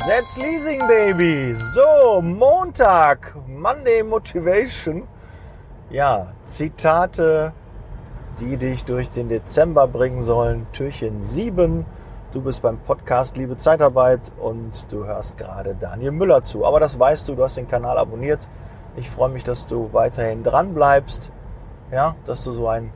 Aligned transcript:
That's 0.00 0.36
Leasing 0.36 0.86
Baby. 0.86 1.54
So, 1.54 2.20
Montag, 2.20 3.34
Monday 3.48 4.02
Motivation. 4.02 5.08
Ja, 5.90 6.32
Zitate, 6.44 7.52
die 8.38 8.56
dich 8.56 8.84
durch 8.84 9.08
den 9.08 9.28
Dezember 9.28 9.88
bringen 9.88 10.22
sollen. 10.22 10.66
Türchen 10.72 11.22
7. 11.22 11.86
Du 12.32 12.42
bist 12.42 12.62
beim 12.62 12.78
Podcast 12.78 13.36
Liebe 13.36 13.56
Zeitarbeit 13.56 14.32
und 14.38 14.92
du 14.92 15.06
hörst 15.06 15.38
gerade 15.38 15.74
Daniel 15.74 16.12
Müller 16.12 16.42
zu. 16.42 16.64
Aber 16.64 16.78
das 16.78 16.98
weißt 17.00 17.28
du, 17.28 17.34
du 17.34 17.42
hast 17.42 17.56
den 17.56 17.66
Kanal 17.66 17.98
abonniert. 17.98 18.46
Ich 18.96 19.08
freue 19.08 19.30
mich, 19.30 19.44
dass 19.44 19.66
du 19.66 19.92
weiterhin 19.92 20.42
dran 20.42 20.74
bleibst. 20.74 21.32
Ja, 21.90 22.14
dass 22.24 22.44
du 22.44 22.52
so 22.52 22.68
ein 22.68 22.92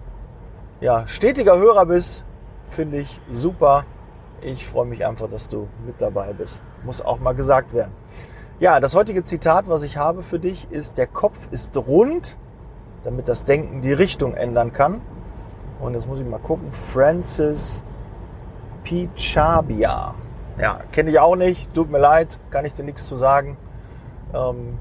ja, 0.80 1.07
stetiger 1.07 1.57
Hörer 1.57 1.87
bist. 1.87 2.25
Finde 2.67 2.98
ich 2.98 3.21
super. 3.30 3.85
Ich 4.43 4.66
freue 4.66 4.86
mich 4.86 5.07
einfach, 5.07 5.29
dass 5.29 5.49
du 5.49 5.68
mit 5.85 6.00
dabei 6.00 6.32
bist. 6.32 6.62
Muss 6.85 7.03
auch 7.03 7.21
mal 7.21 7.35
gesagt 7.35 7.75
werden. 7.75 7.93
Ja, 8.58 8.81
das 8.81 8.94
heutige 8.94 9.25
Zitat, 9.25 9.68
was 9.68 9.82
ich 9.82 9.96
habe 9.96 10.22
für 10.22 10.39
dich, 10.39 10.71
ist, 10.71 10.98
der 10.98 11.07
Kopf 11.07 11.48
ist 11.50 11.76
rund, 11.76 12.39
damit 13.04 13.29
das 13.29 13.45
Denken 13.45 13.82
die 13.82 13.93
Richtung 13.93 14.34
ändern 14.34 14.72
kann. 14.72 15.00
Und 15.81 15.95
jetzt 15.95 16.07
muss 16.07 16.21
ich 16.21 16.26
mal 16.26 16.39
gucken. 16.39 16.72
Francis 16.72 17.82
Pichabia. 18.84 20.14
Ja, 20.59 20.81
kenne 20.93 21.11
ich 21.11 21.18
auch 21.18 21.36
nicht. 21.36 21.75
Tut 21.75 21.90
mir 21.90 21.98
leid, 21.98 22.39
kann 22.50 22.64
ich 22.64 22.72
dir 22.72 22.84
nichts 22.84 23.07
zu 23.07 23.17
sagen. 23.17 23.57
Ähm, 24.34 24.79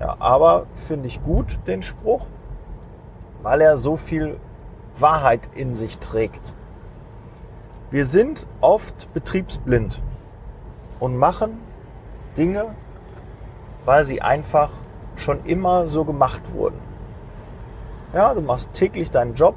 ja, 0.00 0.16
aber 0.20 0.66
finde 0.74 1.08
ich 1.08 1.22
gut, 1.22 1.58
den 1.66 1.82
Spruch, 1.82 2.26
weil 3.42 3.60
er 3.60 3.76
so 3.76 3.96
viel 3.96 4.38
Wahrheit 4.98 5.50
in 5.54 5.74
sich 5.74 5.98
trägt. 5.98 6.54
Wir 7.90 8.04
sind 8.04 8.46
oft 8.60 9.14
betriebsblind 9.14 10.02
und 11.00 11.16
machen 11.16 11.58
Dinge, 12.36 12.74
weil 13.86 14.04
sie 14.04 14.20
einfach 14.20 14.68
schon 15.16 15.42
immer 15.46 15.86
so 15.86 16.04
gemacht 16.04 16.52
wurden. 16.52 16.78
Ja, 18.12 18.34
du 18.34 18.42
machst 18.42 18.74
täglich 18.74 19.10
deinen 19.10 19.32
Job 19.32 19.54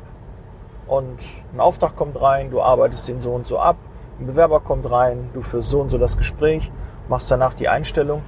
und 0.87 1.19
ein 1.51 1.59
Auftrag 1.59 1.97
kommt 1.97 2.21
rein, 2.21 2.51
du 2.51 2.61
arbeitest 2.61 3.09
den 3.09 3.19
so 3.19 3.33
und 3.33 3.47
so 3.47 3.59
ab, 3.59 3.75
ein 4.17 4.27
Bewerber 4.27 4.61
kommt 4.61 4.89
rein, 4.89 5.29
du 5.33 5.41
führst 5.41 5.69
so 5.69 5.81
und 5.81 5.89
so 5.89 5.97
das 5.97 6.15
Gespräch, 6.15 6.71
machst 7.09 7.29
danach 7.29 7.53
die 7.53 7.67
Einstellung, 7.67 8.23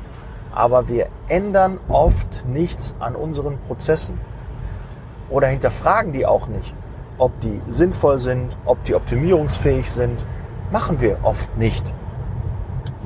aber 0.53 0.89
wir 0.89 1.07
ändern 1.29 1.79
oft 1.87 2.45
nichts 2.45 2.93
an 2.99 3.15
unseren 3.15 3.57
Prozessen 3.57 4.19
oder 5.29 5.47
hinterfragen 5.47 6.11
die 6.11 6.25
auch 6.25 6.47
nicht 6.47 6.75
ob 7.17 7.39
die 7.41 7.61
sinnvoll 7.67 8.19
sind, 8.19 8.57
ob 8.65 8.83
die 8.83 8.95
optimierungsfähig 8.95 9.91
sind, 9.91 10.25
machen 10.71 10.99
wir 11.01 11.17
oft 11.23 11.55
nicht. 11.57 11.93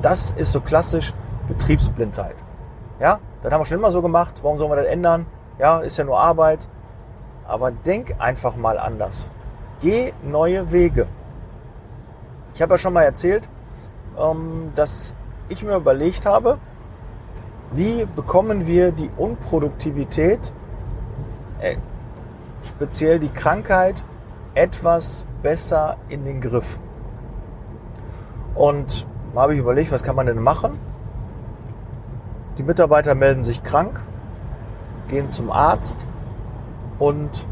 Das 0.00 0.30
ist 0.32 0.52
so 0.52 0.60
klassisch 0.60 1.12
Betriebsblindheit. 1.48 2.36
Ja, 3.00 3.18
das 3.42 3.52
haben 3.52 3.60
wir 3.60 3.66
schon 3.66 3.78
immer 3.78 3.90
so 3.90 4.02
gemacht. 4.02 4.40
Warum 4.42 4.58
sollen 4.58 4.70
wir 4.70 4.76
das 4.76 4.86
ändern? 4.86 5.26
Ja, 5.58 5.80
ist 5.80 5.96
ja 5.96 6.04
nur 6.04 6.18
Arbeit. 6.18 6.68
Aber 7.46 7.70
denk 7.70 8.14
einfach 8.18 8.56
mal 8.56 8.78
anders. 8.78 9.30
Geh 9.80 10.12
neue 10.22 10.70
Wege. 10.72 11.06
Ich 12.54 12.62
habe 12.62 12.74
ja 12.74 12.78
schon 12.78 12.92
mal 12.92 13.02
erzählt, 13.02 13.48
ähm, 14.18 14.72
dass 14.74 15.14
ich 15.48 15.62
mir 15.62 15.76
überlegt 15.76 16.26
habe, 16.26 16.58
wie 17.72 18.06
bekommen 18.06 18.66
wir 18.66 18.92
die 18.92 19.10
Unproduktivität 19.16 20.52
äh, 21.60 21.76
speziell 22.68 23.18
die 23.18 23.28
Krankheit 23.28 24.04
etwas 24.54 25.24
besser 25.42 25.96
in 26.08 26.24
den 26.24 26.40
Griff. 26.40 26.78
Und 28.54 29.06
da 29.34 29.42
habe 29.42 29.54
ich 29.54 29.60
überlegt, 29.60 29.92
was 29.92 30.02
kann 30.02 30.16
man 30.16 30.26
denn 30.26 30.40
machen? 30.40 30.78
Die 32.56 32.62
Mitarbeiter 32.62 33.14
melden 33.14 33.44
sich 33.44 33.62
krank, 33.62 34.00
gehen 35.08 35.30
zum 35.30 35.50
Arzt 35.52 36.06
und 36.98 37.46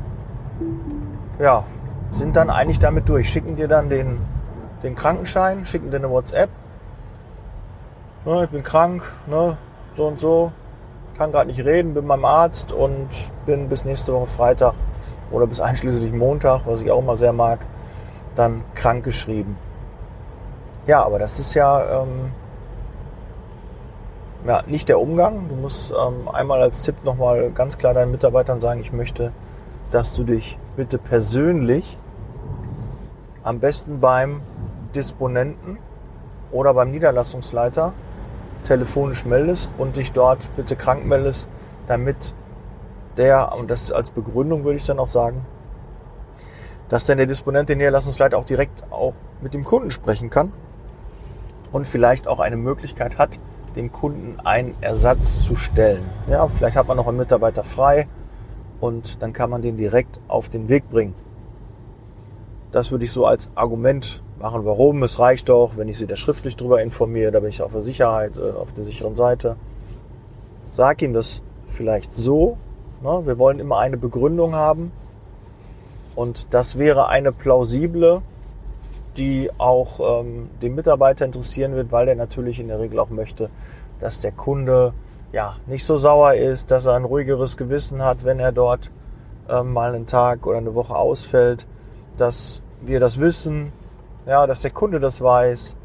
ja, 1.39 1.65
sind 2.11 2.35
dann 2.35 2.51
eigentlich 2.51 2.81
damit 2.81 3.09
durch. 3.09 3.31
Schicken 3.31 3.57
dir 3.57 3.69
dann 3.69 3.89
den, 3.89 4.19
den 4.83 4.97
Krankenschein, 4.97 5.65
schicken 5.65 5.91
dir 5.91 5.99
eine 5.99 6.11
WhatsApp. 6.11 6.51
Ne, 8.25 8.45
ich 8.45 8.51
bin 8.51 8.65
krank, 8.65 9.05
ne, 9.29 9.57
so 9.97 10.09
und 10.09 10.19
so, 10.19 10.51
kann 11.17 11.31
gerade 11.31 11.47
nicht 11.47 11.65
reden, 11.65 11.95
bin 11.95 12.09
beim 12.09 12.25
Arzt 12.25 12.73
und 12.73 13.09
bin 13.47 13.69
bis 13.69 13.85
nächste 13.85 14.13
Woche 14.13 14.27
Freitag 14.27 14.75
oder 15.31 15.47
bis 15.47 15.61
einschließlich 15.61 16.13
Montag, 16.13 16.63
was 16.67 16.81
ich 16.81 16.91
auch 16.91 17.01
immer 17.01 17.17
sehr 17.17 17.33
mag, 17.33 17.61
dann 18.35 18.63
krank 18.75 19.05
geschrieben. 19.05 19.57
Ja, 20.87 21.05
aber 21.05 21.19
das 21.19 21.41
ist 21.41 21.55
ja, 21.55 22.03
ähm, 22.03 22.33
ja 24.47 24.63
nicht 24.67 24.89
der 24.89 25.01
Umgang. 25.01 25.49
Du 25.49 25.57
musst 25.57 25.91
ähm, 25.91 26.29
einmal 26.29 26.63
als 26.63 26.83
Tipp 26.83 27.05
nochmal 27.05 27.51
ganz 27.51 27.79
klar 27.79 27.95
deinen 27.95 28.13
Mitarbeitern 28.13 28.61
sagen, 28.61 28.81
ich 28.81 28.93
möchte, 28.93 29.33
dass 29.91 30.15
du 30.15 30.25
dich 30.25 30.59
bitte 30.77 30.99
persönlich 30.99 31.99
am 33.43 33.61
besten 33.61 34.01
beim 34.01 34.43
Disponenten 34.95 35.79
oder 36.53 36.75
beim 36.75 36.91
Niederlassungsleiter 36.91 37.93
telefonisch 38.65 39.25
meldest 39.25 39.71
und 39.79 39.97
dich 39.97 40.13
dort 40.13 40.55
bitte 40.57 40.77
krank 40.77 41.05
meldest, 41.07 41.49
damit 41.87 42.35
der, 43.17 43.55
und 43.57 43.71
das 43.71 43.91
als 43.91 44.11
Begründung 44.11 44.65
würde 44.65 44.77
ich 44.77 44.85
dann 44.85 44.99
auch 44.99 45.09
sagen, 45.09 45.45
dass 46.89 47.07
dann 47.07 47.19
der 47.19 47.27
Disponent, 47.27 47.69
den 47.69 47.79
Niederlassungsleiter 47.79 48.39
auch 48.39 48.45
direkt 48.45 48.85
auch 48.91 49.15
mit 49.41 49.55
dem 49.55 49.65
Kunden 49.65 49.91
sprechen 49.91 50.31
kann 50.31 50.53
und 51.73 51.87
vielleicht 51.87 52.29
auch 52.29 52.39
eine 52.39 52.57
Möglichkeit 52.57 53.19
hat, 53.19 53.41
dem 53.75 53.93
Kunden 53.93 54.41
einen 54.41 54.75
Ersatz 54.81 55.43
zu 55.43 55.55
stellen. 55.55 56.05
Ja, 56.29 56.49
vielleicht 56.49 56.77
hat 56.77 56.89
man 56.89 56.97
noch 56.97 57.09
einen 57.09 57.19
Mitarbeiter 57.19 57.65
frei 57.65 58.07
und 58.81 59.23
dann 59.23 59.33
kann 59.33 59.51
man 59.51 59.63
den 59.63 59.77
direkt 59.77 60.21
auf 60.29 60.49
den 60.49 60.69
Weg 60.69 60.89
bringen. 60.89 61.15
Das 62.73 62.91
würde 62.91 63.05
ich 63.05 63.13
so 63.13 63.27
als 63.27 63.51
Argument 63.55 64.23
machen. 64.39 64.65
Warum? 64.65 65.03
Es 65.03 65.19
reicht 65.19 65.49
doch, 65.49 65.77
wenn 65.77 65.89
ich 65.89 65.99
Sie 65.99 66.07
da 66.07 66.17
schriftlich 66.17 66.57
darüber 66.57 66.83
informiere, 66.83 67.33
da 67.33 67.41
bin 67.41 67.49
ich 67.49 67.63
auf 67.63 67.73
der 67.73 67.83
Sicherheit, 67.83 68.37
äh, 68.37 68.53
auf 68.53 68.73
der 68.73 68.85
sicheren 68.85 69.15
Seite. 69.15 69.57
Sag 70.71 71.01
ihm 71.03 71.13
das 71.13 71.43
vielleicht 71.67 72.15
so, 72.15 72.59
Ne? 73.07 73.25
Wir 73.25 73.39
wollen 73.39 73.61
immer 73.61 73.79
eine 73.79 73.97
Begründung 73.97 74.55
haben. 74.57 74.91
Und 76.17 76.49
das 76.51 76.77
wäre 76.77 77.09
eine 77.09 77.31
plausible, 77.31 78.23
die 79.17 79.49
auch 79.59 80.21
ähm, 80.21 80.51
den 80.61 80.75
Mitarbeiter 80.75 81.25
interessieren 81.25 81.75
wird, 81.77 81.93
weil 81.93 82.09
er 82.09 82.17
natürlich 82.17 82.59
in 82.59 82.69
der 82.69 82.81
Regel 82.81 82.99
auch 82.99 83.11
möchte, 83.11 83.49
dass 84.01 84.19
der 84.19 84.33
Kunde 84.33 84.93
ja 85.33 85.57
nicht 85.67 85.85
so 85.85 85.97
sauer 85.97 86.35
ist, 86.35 86.71
dass 86.71 86.87
er 86.87 86.95
ein 86.95 87.05
ruhigeres 87.05 87.57
Gewissen 87.57 88.05
hat, 88.05 88.25
wenn 88.25 88.41
er 88.41 88.51
dort 88.51 88.91
ähm, 89.49 89.73
mal 89.73 89.95
einen 89.95 90.07
Tag 90.07 90.47
oder 90.47 90.59
eine 90.59 90.75
Woche 90.75 90.97
ausfällt, 90.97 91.67
dass 92.17 92.61
wir 92.81 92.99
das 92.99 93.21
wissen, 93.21 93.73
ja, 94.27 94.47
dass 94.47 94.63
der 94.63 94.73
Kunde 94.73 94.99
das 94.99 95.21
weiß. 95.21 95.77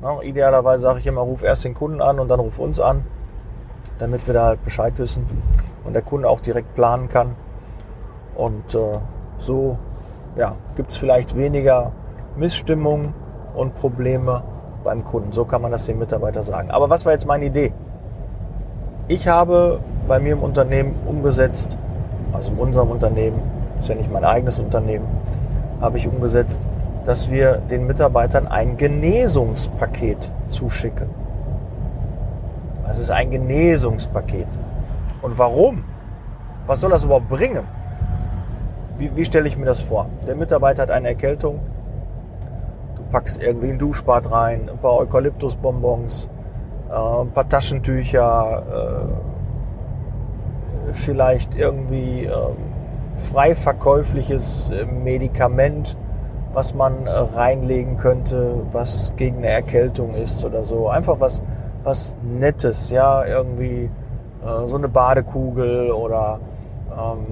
Na, 0.00 0.20
idealerweise 0.22 0.82
sage 0.82 0.98
ich 1.00 1.06
immer, 1.06 1.22
ruf 1.22 1.42
erst 1.42 1.64
den 1.64 1.74
Kunden 1.74 2.02
an 2.02 2.20
und 2.20 2.28
dann 2.28 2.40
ruf 2.40 2.58
uns 2.58 2.80
an, 2.80 3.04
damit 3.98 4.26
wir 4.26 4.34
da 4.34 4.46
halt 4.46 4.64
Bescheid 4.64 4.98
wissen 4.98 5.26
und 5.84 5.92
der 5.92 6.02
Kunde 6.02 6.28
auch 6.28 6.40
direkt 6.40 6.74
planen 6.74 7.08
kann. 7.08 7.36
Und 8.36 8.74
äh, 8.74 8.98
so 9.38 9.76
ja, 10.36 10.56
gibt 10.76 10.92
es 10.92 10.98
vielleicht 10.98 11.36
weniger 11.36 11.92
Missstimmung 12.36 13.14
und 13.54 13.74
Probleme 13.74 14.42
beim 14.84 15.04
Kunden. 15.04 15.32
So 15.32 15.44
kann 15.44 15.62
man 15.62 15.72
das 15.72 15.84
dem 15.86 15.98
Mitarbeiter 15.98 16.42
sagen. 16.42 16.70
Aber 16.70 16.88
was 16.88 17.04
war 17.04 17.12
jetzt 17.12 17.26
meine 17.26 17.46
Idee? 17.46 17.72
Ich 19.08 19.28
habe 19.28 19.80
bei 20.06 20.20
mir 20.20 20.32
im 20.34 20.42
Unternehmen 20.42 20.94
umgesetzt, 21.06 21.76
also 22.32 22.50
in 22.52 22.58
unserem 22.58 22.90
Unternehmen, 22.90 23.42
ist 23.80 23.88
ja 23.88 23.94
nicht 23.94 24.10
mein 24.12 24.24
eigenes 24.24 24.60
Unternehmen, 24.60 25.06
habe 25.80 25.98
ich 25.98 26.06
umgesetzt, 26.06 26.60
dass 27.04 27.30
wir 27.30 27.56
den 27.56 27.86
Mitarbeitern 27.86 28.46
ein 28.46 28.76
Genesungspaket 28.76 30.30
zuschicken. 30.48 31.08
Was 32.84 32.98
ist 32.98 33.10
ein 33.10 33.30
Genesungspaket? 33.30 34.48
Und 35.22 35.38
warum? 35.38 35.84
Was 36.66 36.80
soll 36.80 36.90
das 36.90 37.04
überhaupt 37.04 37.28
bringen? 37.28 37.64
Wie, 38.98 39.14
wie 39.16 39.24
stelle 39.24 39.48
ich 39.48 39.56
mir 39.56 39.66
das 39.66 39.80
vor? 39.80 40.06
Der 40.26 40.36
Mitarbeiter 40.36 40.82
hat 40.82 40.90
eine 40.90 41.08
Erkältung. 41.08 41.60
Du 42.96 43.02
packst 43.04 43.42
irgendwie 43.42 43.70
ein 43.70 43.78
Duschbad 43.78 44.30
rein, 44.30 44.68
ein 44.70 44.78
paar 44.78 44.98
Eukalyptusbonbons, 44.98 46.30
äh, 46.90 46.92
ein 46.92 47.30
paar 47.30 47.48
Taschentücher, 47.48 48.62
äh, 50.88 50.92
vielleicht 50.92 51.54
irgendwie 51.54 52.26
äh, 52.26 52.34
frei 53.16 53.54
verkäufliches 53.54 54.70
äh, 54.70 54.84
Medikament, 54.84 55.96
was 56.52 56.74
man 56.74 57.06
äh, 57.06 57.10
reinlegen 57.10 57.96
könnte, 57.96 58.62
was 58.72 59.12
gegen 59.16 59.38
eine 59.38 59.48
Erkältung 59.48 60.14
ist 60.14 60.44
oder 60.44 60.62
so. 60.62 60.88
Einfach 60.88 61.20
was, 61.20 61.42
was 61.84 62.16
Nettes, 62.22 62.90
ja, 62.90 63.24
irgendwie 63.24 63.90
äh, 64.44 64.68
so 64.68 64.76
eine 64.76 64.88
Badekugel 64.88 65.90
oder 65.90 66.40
ähm, 66.90 67.26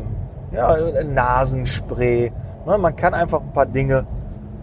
ja, 0.53 0.77
Nasenspray. 1.05 2.33
Ne, 2.67 2.79
man 2.79 2.97
kann 2.97 3.15
einfach 3.15 3.41
ein 3.41 3.53
paar 3.53 3.67
Dinge 3.67 4.07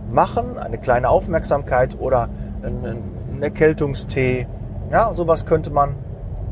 machen, 0.10 0.58
eine 0.58 0.78
kleine 0.78 1.10
Aufmerksamkeit 1.10 2.00
oder 2.00 2.30
ein, 2.64 2.86
ein 2.86 3.16
ein 3.36 3.44
Erkältungstee. 3.44 4.48
Ja, 4.92 5.14
sowas 5.14 5.46
könnte 5.46 5.72
man 5.72 5.96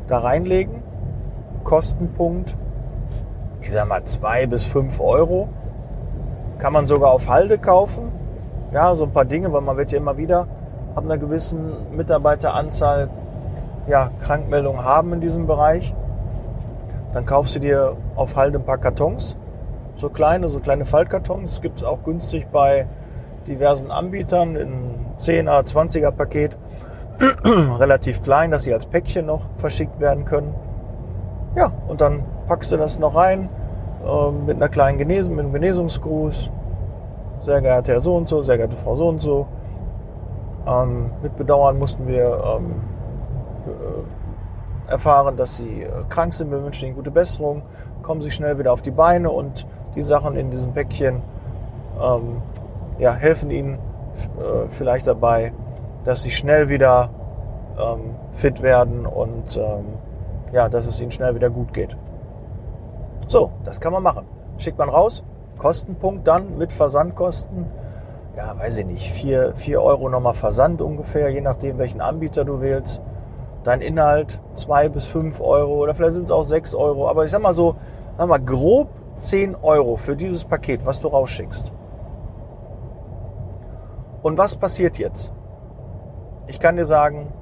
da 0.06 0.18
reinlegen. 0.18 0.82
Kostenpunkt, 1.62 2.56
ich 3.62 3.72
sag 3.72 3.88
mal, 3.88 4.04
zwei 4.04 4.46
bis 4.46 4.64
fünf 4.64 5.00
Euro. 5.00 5.48
Kann 6.58 6.72
man 6.72 6.86
sogar 6.86 7.10
auf 7.10 7.28
Halde 7.28 7.58
kaufen. 7.58 8.12
Ja, 8.72 8.94
so 8.94 9.04
ein 9.04 9.12
paar 9.12 9.24
Dinge, 9.24 9.52
weil 9.52 9.62
man 9.62 9.76
wird 9.76 9.92
ja 9.92 9.98
immer 9.98 10.16
wieder 10.16 10.46
ab 10.94 11.04
einer 11.04 11.18
gewissen 11.18 11.96
Mitarbeiteranzahl 11.96 13.08
ja, 13.86 14.10
Krankmeldungen 14.22 14.84
haben 14.84 15.12
in 15.12 15.20
diesem 15.20 15.46
Bereich. 15.46 15.94
Dann 17.12 17.26
kaufst 17.26 17.54
du 17.54 17.60
dir 17.60 17.96
auf 18.16 18.36
Halde 18.36 18.58
ein 18.58 18.64
paar 18.64 18.78
Kartons. 18.78 19.36
So 19.96 20.10
kleine, 20.10 20.48
so 20.48 20.58
kleine 20.58 20.84
Faltkartons. 20.84 21.60
Gibt 21.60 21.78
es 21.78 21.84
auch 21.84 22.02
günstig 22.02 22.48
bei 22.50 22.86
diversen 23.46 23.90
Anbietern 23.90 24.56
in 24.56 25.06
10er, 25.18 25.64
20er 25.64 26.10
Paket. 26.10 26.58
Relativ 27.44 28.22
klein, 28.22 28.50
dass 28.50 28.64
sie 28.64 28.74
als 28.74 28.86
Päckchen 28.86 29.26
noch 29.26 29.48
verschickt 29.56 30.00
werden 30.00 30.24
können. 30.24 30.54
Ja, 31.54 31.72
und 31.86 32.00
dann 32.00 32.24
packst 32.48 32.72
du 32.72 32.76
das 32.76 32.98
noch 32.98 33.14
rein 33.14 33.48
äh, 34.04 34.30
mit 34.30 34.56
einer 34.56 34.68
kleinen 34.68 34.98
Genesung, 34.98 35.36
mit 35.36 35.44
einem 35.44 35.54
Genesungsgruß. 35.54 36.50
Sehr 37.42 37.60
geehrter 37.60 37.92
Herr 37.92 38.00
so 38.00 38.16
und 38.16 38.26
so, 38.26 38.42
sehr 38.42 38.56
geehrte 38.56 38.76
Frau 38.76 38.96
so 38.96 39.06
und 39.06 39.20
so. 39.20 39.46
Ähm, 40.66 41.12
mit 41.22 41.36
Bedauern 41.36 41.78
mussten 41.78 42.08
wir 42.08 42.42
ähm, 42.56 42.72
äh, 42.72 42.93
erfahren, 44.86 45.36
dass 45.36 45.56
sie 45.56 45.82
äh, 45.82 45.90
krank 46.08 46.34
sind. 46.34 46.50
Wir 46.50 46.62
wünschen 46.62 46.86
ihnen 46.86 46.96
gute 46.96 47.10
Besserung. 47.10 47.62
Kommen 48.02 48.20
sie 48.20 48.30
schnell 48.30 48.58
wieder 48.58 48.72
auf 48.72 48.82
die 48.82 48.90
Beine 48.90 49.30
und 49.30 49.66
die 49.94 50.02
Sachen 50.02 50.36
in 50.36 50.50
diesem 50.50 50.72
Päckchen 50.72 51.22
ähm, 52.02 52.42
ja, 52.98 53.12
helfen 53.14 53.50
ihnen 53.50 53.74
äh, 53.74 54.68
vielleicht 54.68 55.06
dabei, 55.06 55.52
dass 56.04 56.22
sie 56.22 56.30
schnell 56.30 56.68
wieder 56.68 57.10
ähm, 57.78 58.16
fit 58.32 58.62
werden 58.62 59.06
und 59.06 59.56
ähm, 59.56 59.84
ja, 60.52 60.68
dass 60.68 60.86
es 60.86 61.00
ihnen 61.00 61.10
schnell 61.10 61.34
wieder 61.34 61.50
gut 61.50 61.72
geht. 61.72 61.96
So, 63.26 63.52
das 63.64 63.80
kann 63.80 63.92
man 63.92 64.02
machen. 64.02 64.26
Schickt 64.58 64.78
man 64.78 64.88
raus, 64.88 65.24
Kostenpunkt 65.58 66.28
dann 66.28 66.58
mit 66.58 66.72
Versandkosten. 66.72 67.66
Ja, 68.36 68.58
weiß 68.58 68.78
ich 68.78 68.86
nicht, 68.86 69.10
4, 69.10 69.54
4 69.54 69.80
Euro 69.80 70.08
nochmal 70.08 70.34
Versand 70.34 70.82
ungefähr, 70.82 71.30
je 71.30 71.40
nachdem, 71.40 71.78
welchen 71.78 72.00
Anbieter 72.00 72.44
du 72.44 72.60
wählst. 72.60 73.00
Dein 73.64 73.80
Inhalt 73.80 74.40
2 74.54 74.90
bis 74.90 75.06
5 75.06 75.40
Euro 75.40 75.82
oder 75.82 75.94
vielleicht 75.94 76.12
sind 76.12 76.24
es 76.24 76.30
auch 76.30 76.44
6 76.44 76.74
Euro. 76.74 77.08
Aber 77.08 77.24
ich 77.24 77.30
sag 77.30 77.42
mal 77.42 77.54
so, 77.54 77.76
sag 78.16 78.28
mal 78.28 78.38
grob 78.38 78.88
10 79.16 79.56
Euro 79.62 79.96
für 79.96 80.16
dieses 80.16 80.44
Paket, 80.44 80.84
was 80.84 81.00
du 81.00 81.08
rausschickst. 81.08 81.72
Und 84.22 84.38
was 84.38 84.56
passiert 84.56 84.98
jetzt? 84.98 85.32
Ich 86.46 86.58
kann 86.58 86.76
dir 86.76 86.84
sagen, 86.84 87.32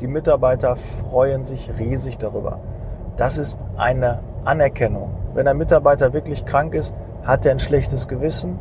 die 0.00 0.08
Mitarbeiter 0.08 0.74
freuen 0.76 1.44
sich 1.44 1.70
riesig 1.78 2.18
darüber. 2.18 2.60
Das 3.16 3.38
ist 3.38 3.60
eine 3.76 4.20
Anerkennung. 4.44 5.14
Wenn 5.34 5.46
ein 5.46 5.56
Mitarbeiter 5.56 6.12
wirklich 6.12 6.44
krank 6.44 6.74
ist, 6.74 6.94
hat 7.24 7.46
er 7.46 7.52
ein 7.52 7.58
schlechtes 7.58 8.08
Gewissen. 8.08 8.58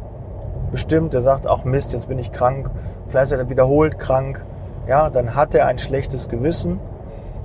Bestimmt, 0.72 1.14
er 1.14 1.22
sagt, 1.22 1.48
auch 1.48 1.64
Mist, 1.64 1.94
jetzt 1.94 2.08
bin 2.08 2.20
ich 2.20 2.32
krank. 2.32 2.70
Vielleicht 3.08 3.32
ist 3.32 3.38
er 3.38 3.50
wiederholt 3.50 3.98
krank. 3.98 4.46
Ja, 4.88 5.10
dann 5.10 5.36
hat 5.36 5.54
er 5.56 5.68
ein 5.68 5.78
schlechtes 5.78 6.30
Gewissen. 6.30 6.80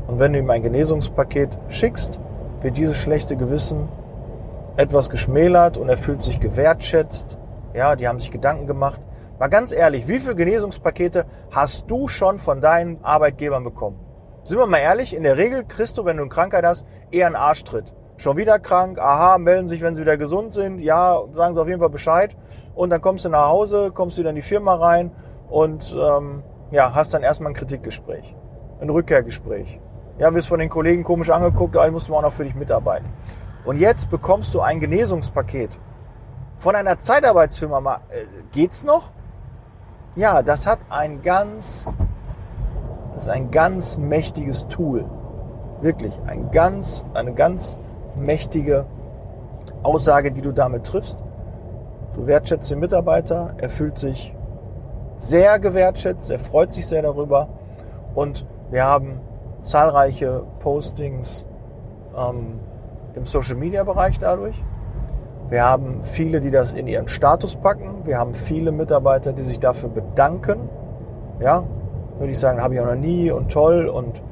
Und 0.07 0.19
wenn 0.19 0.33
du 0.33 0.39
ihm 0.39 0.51
ein 0.51 0.63
Genesungspaket 0.63 1.59
schickst, 1.69 2.21
wird 2.61 2.77
dieses 2.77 2.97
schlechte 2.97 3.37
Gewissen 3.37 3.89
etwas 4.77 5.11
geschmälert 5.11 5.77
und 5.77 5.89
er 5.89 5.97
fühlt 5.97 6.23
sich 6.23 6.41
gewertschätzt. 6.41 7.39
Ja, 7.75 7.97
die 7.97 8.09
haben 8.09 8.21
sich 8.21 8.31
Gedanken 8.31 8.67
gemacht. 8.67 9.01
Mal 9.39 9.49
ganz 9.49 9.73
ehrlich, 9.73 10.09
wie 10.09 10.19
viele 10.19 10.35
Genesungspakete 10.35 11.27
hast 11.51 11.91
du 11.91 12.09
schon 12.09 12.39
von 12.39 12.61
deinen 12.61 13.03
Arbeitgebern 13.05 13.65
bekommen? 13.65 14.01
Sind 14.45 14.59
wir 14.59 14.67
mal 14.67 14.79
ehrlich, 14.79 15.15
in 15.15 15.25
der 15.25 15.37
Regel 15.37 15.65
kriegst 15.65 15.99
du, 15.99 16.05
wenn 16.05 16.17
du 16.17 16.23
eine 16.23 16.31
Krankheit 16.31 16.65
hast, 16.65 16.87
eher 17.11 17.27
einen 17.27 17.37
Arschtritt. 17.37 17.93
Schon 18.17 18.39
wieder 18.39 18.59
krank, 18.59 18.99
aha, 18.99 19.37
melden 19.37 19.69
sich, 19.69 19.83
wenn 19.83 19.95
sie 19.95 20.03
wieder 20.03 20.17
gesund 20.17 20.53
sind, 20.53 20.81
ja, 20.81 21.21
sagen 21.35 21.55
sie 21.55 21.61
auf 21.61 21.69
jeden 21.69 21.81
Fall 21.81 21.91
Bescheid. 21.91 22.35
Und 22.75 22.91
dann 22.91 23.03
kommst 23.03 23.27
du 23.27 23.29
nach 23.29 23.49
Hause, 23.49 23.91
kommst 23.93 24.17
wieder 24.17 24.31
in 24.31 24.37
die 24.37 24.43
Firma 24.43 24.75
rein 24.77 25.11
und 25.51 25.95
ähm, 25.95 26.43
ja, 26.71 26.95
hast 26.95 27.15
dann 27.15 27.23
erstmal 27.23 27.53
ein 27.53 27.55
Kritikgespräch, 27.55 28.35
ein 28.81 28.91
Rückkehrgespräch. 28.91 29.81
Ja, 30.19 30.33
wirst 30.35 30.49
von 30.49 30.59
den 30.59 30.71
Kollegen 30.71 31.05
komisch 31.05 31.31
angeguckt, 31.31 31.77
aber 31.77 31.87
ich 31.87 31.93
muss 31.93 32.11
auch 32.11 32.23
noch 32.23 32.33
für 32.33 32.45
dich 32.45 32.55
mitarbeiten. 32.55 33.07
Und 33.65 33.79
jetzt 33.79 34.11
bekommst 34.11 34.55
du 34.55 34.61
ein 34.61 34.81
Genesungspaket 34.81 35.79
von 36.59 36.75
einer 36.75 36.99
Zeitarbeitsfirma. 36.99 38.01
Äh, 38.09 38.25
geht's 38.53 38.83
noch? 38.83 39.11
Ja, 40.15 40.43
das 40.43 40.67
hat 40.67 40.79
ein 40.89 41.21
ganz 41.21 41.87
das 43.17 43.25
ist 43.25 43.31
ein 43.31 43.51
ganz 43.51 43.97
mächtiges 43.97 44.69
Tool. 44.69 45.07
Wirklich 45.81 46.21
ein 46.27 46.51
ganz, 46.51 47.03
eine 47.15 47.33
ganz 47.33 47.75
mächtige 48.15 48.85
Aussage, 49.83 50.33
die 50.33 50.43
du 50.43 50.53
damit 50.53 50.85
triffst. 50.85 51.23
Du 52.13 52.27
wertschätzt 52.27 52.71
den 52.71 52.79
Mitarbeiter, 52.79 53.55
er 53.57 53.71
fühlt 53.71 53.97
sich 53.97 54.36
sehr 55.17 55.59
gewertschätzt, 55.59 56.31
er 56.31 56.39
freut 56.39 56.73
sich 56.73 56.87
sehr 56.87 57.03
darüber 57.03 57.49
und 58.15 58.47
wir 58.71 58.85
haben 58.85 59.21
zahlreiche 59.63 60.45
Postings 60.59 61.47
ähm, 62.17 62.61
im 63.15 63.27
Social 63.27 63.57
Media 63.57 63.85
Bereich 63.85 64.19
dadurch. 64.19 64.63
Wir 65.49 65.65
haben 65.65 66.03
viele, 66.03 66.41
die 66.41 66.51
das 66.51 66.75
in 66.75 66.89
ihren 66.89 67.07
Status 67.07 67.55
packen. 67.55 68.05
Wir 68.05 68.19
haben 68.19 68.35
viele 68.35 68.73
Mitarbeiter, 68.73 69.33
die 69.33 69.43
sich 69.43 69.61
dafür 69.61 69.89
bedanken. 69.89 70.69
Ja, 71.41 71.65
würde 72.19 72.33
ich 72.33 72.39
sagen, 72.39 72.61
habe 72.61 72.75
ich 72.75 72.81
auch 72.81 72.87
noch 72.87 72.97
nie 72.97 73.31
und 73.31 73.53
toll. 73.53 73.87
Und 73.87 74.23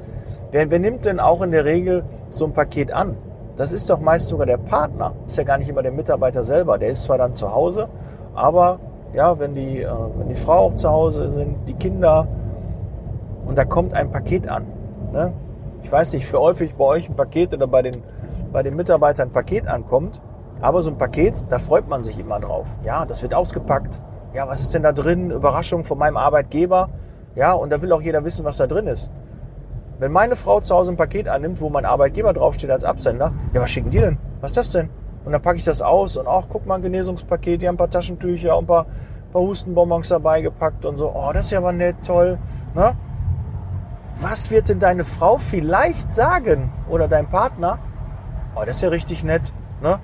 wer, 0.51 0.69
wer 0.69 0.79
nimmt 0.79 1.05
denn 1.05 1.21
auch 1.21 1.41
in 1.41 1.51
der 1.51 1.63
Regel 1.63 2.03
so 2.29 2.45
ein 2.45 2.51
Paket 2.51 2.91
an? 2.91 3.15
Das 3.55 3.71
ist 3.71 3.89
doch 3.89 4.01
meist 4.01 4.27
sogar 4.27 4.45
der 4.45 4.57
Partner. 4.57 5.13
Ist 5.25 5.37
ja 5.37 5.43
gar 5.43 5.57
nicht 5.57 5.69
immer 5.69 5.83
der 5.83 5.93
Mitarbeiter 5.93 6.43
selber. 6.43 6.77
Der 6.77 6.89
ist 6.89 7.03
zwar 7.03 7.17
dann 7.17 7.33
zu 7.33 7.53
Hause, 7.53 7.87
aber 8.33 8.79
ja, 9.13 9.39
wenn 9.39 9.55
die, 9.55 9.81
äh, 9.81 9.89
wenn 10.17 10.27
die 10.27 10.35
Frau 10.35 10.67
auch 10.67 10.75
zu 10.75 10.89
Hause 10.89 11.31
sind, 11.31 11.67
die 11.67 11.73
Kinder 11.73 12.27
und 13.45 13.57
da 13.57 13.65
kommt 13.65 13.93
ein 13.93 14.11
Paket 14.11 14.47
an. 14.47 14.65
Ne? 15.11 15.33
Ich 15.83 15.91
weiß 15.91 16.13
nicht, 16.13 16.25
für 16.25 16.39
häufig 16.39 16.75
bei 16.75 16.85
euch 16.85 17.09
ein 17.09 17.15
Paket 17.15 17.53
oder 17.53 17.67
bei 17.67 17.81
den, 17.81 18.03
bei 18.51 18.63
den 18.63 18.75
Mitarbeitern 18.75 19.29
ein 19.29 19.33
Paket 19.33 19.67
ankommt, 19.67 20.21
aber 20.61 20.81
so 20.81 20.89
ein 20.89 20.97
Paket, 20.97 21.45
da 21.49 21.59
freut 21.59 21.87
man 21.87 22.03
sich 22.03 22.17
immer 22.19 22.39
drauf. 22.39 22.77
Ja, 22.83 23.05
das 23.05 23.21
wird 23.21 23.33
ausgepackt. 23.33 24.01
Ja, 24.33 24.47
was 24.47 24.59
ist 24.59 24.73
denn 24.73 24.83
da 24.83 24.91
drin? 24.91 25.31
Überraschung 25.31 25.83
von 25.83 25.97
meinem 25.97 26.17
Arbeitgeber. 26.17 26.89
Ja, 27.35 27.53
und 27.53 27.71
da 27.71 27.81
will 27.81 27.91
auch 27.91 28.01
jeder 28.01 28.23
wissen, 28.23 28.45
was 28.45 28.57
da 28.57 28.67
drin 28.67 28.87
ist. 28.87 29.09
Wenn 29.99 30.11
meine 30.11 30.35
Frau 30.35 30.59
zu 30.59 30.75
Hause 30.75 30.91
ein 30.91 30.97
Paket 30.97 31.29
annimmt, 31.29 31.61
wo 31.61 31.69
mein 31.69 31.85
Arbeitgeber 31.85 32.33
draufsteht 32.33 32.69
als 32.69 32.83
Absender, 32.83 33.31
ja, 33.53 33.61
was 33.61 33.69
schicken 33.69 33.89
die 33.89 33.99
denn? 33.99 34.17
Was 34.41 34.51
ist 34.51 34.57
das 34.57 34.71
denn? 34.71 34.89
Und 35.25 35.31
dann 35.31 35.41
packe 35.41 35.57
ich 35.57 35.65
das 35.65 35.81
aus 35.81 36.17
und 36.17 36.27
auch, 36.27 36.45
guck 36.47 36.65
mal, 36.67 36.75
ein 36.75 36.81
Genesungspaket, 36.83 37.61
die 37.61 37.67
haben 37.67 37.75
ein 37.75 37.79
paar 37.79 37.89
Taschentücher 37.89 38.55
und 38.57 38.65
ein 38.65 38.67
paar, 38.67 38.85
paar 39.33 39.41
Hustenbonbons 39.41 40.07
dabei 40.07 40.41
gepackt 40.41 40.85
und 40.85 40.97
so. 40.97 41.11
Oh, 41.13 41.31
das 41.33 41.45
ist 41.45 41.51
ja 41.51 41.57
aber 41.57 41.71
nett, 41.71 41.97
toll. 42.05 42.37
Ne? 42.75 42.93
Was 44.17 44.51
wird 44.51 44.69
denn 44.69 44.79
deine 44.79 45.03
Frau 45.03 45.37
vielleicht 45.37 46.13
sagen? 46.13 46.71
Oder 46.87 47.07
dein 47.07 47.27
Partner? 47.27 47.79
Oh, 48.55 48.61
das 48.65 48.77
ist 48.77 48.81
ja 48.83 48.89
richtig 48.89 49.23
nett. 49.23 49.51
Ne? 49.81 49.99